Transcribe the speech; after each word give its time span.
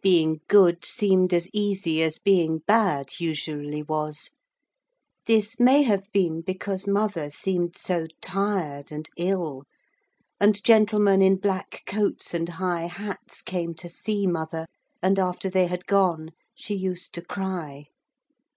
Being 0.00 0.42
good 0.46 0.84
seemed 0.84 1.34
as 1.34 1.48
easy 1.52 2.04
as 2.04 2.16
being 2.20 2.58
bad 2.68 3.18
usually 3.18 3.82
was. 3.82 4.30
This 5.26 5.58
may 5.58 5.82
have 5.82 6.04
been 6.12 6.40
because 6.40 6.86
mother 6.86 7.30
seemed 7.30 7.76
so 7.76 8.06
tired 8.20 8.92
and 8.92 9.10
ill; 9.16 9.64
and 10.38 10.62
gentlemen 10.62 11.20
in 11.20 11.34
black 11.34 11.82
coats 11.84 12.32
and 12.32 12.48
high 12.48 12.86
hats 12.86 13.42
came 13.42 13.74
to 13.74 13.88
see 13.88 14.24
mother, 14.24 14.68
and 15.02 15.18
after 15.18 15.50
they 15.50 15.66
had 15.66 15.84
gone 15.86 16.30
she 16.54 16.76
used 16.76 17.12
to 17.14 17.20
cry. 17.22 17.86